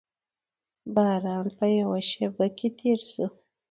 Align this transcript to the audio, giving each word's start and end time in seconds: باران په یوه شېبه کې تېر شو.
باران 0.95 1.45
په 1.57 1.65
یوه 1.79 1.99
شېبه 2.09 2.45
کې 2.57 2.67
تېر 2.79 2.99
شو. 3.11 3.27